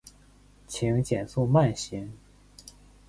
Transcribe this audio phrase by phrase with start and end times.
[0.65, 2.11] 请减速慢行